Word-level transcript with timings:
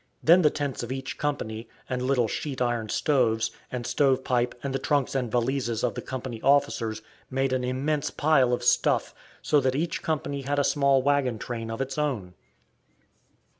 Then 0.23 0.41
the 0.41 0.49
tents 0.49 0.81
of 0.81 0.91
each 0.91 1.19
company, 1.19 1.69
and 1.87 2.01
little 2.01 2.27
sheet 2.27 2.59
iron 2.59 2.89
stoves, 2.89 3.51
and 3.71 3.85
stove 3.85 4.23
pipe, 4.23 4.55
and 4.63 4.73
the 4.73 4.79
trunks 4.79 5.13
and 5.13 5.29
valises 5.31 5.83
of 5.83 5.93
the 5.93 6.01
company 6.01 6.41
officers, 6.41 7.03
made 7.29 7.53
an 7.53 7.63
immense 7.63 8.09
pile 8.09 8.51
of 8.51 8.63
stuff, 8.63 9.13
so 9.43 9.59
that 9.59 9.75
each 9.75 10.01
company 10.01 10.41
had 10.41 10.57
a 10.57 10.63
small 10.63 11.03
wagon 11.03 11.37
train 11.37 11.69
of 11.69 11.81
its 11.81 11.99
own. 11.99 12.33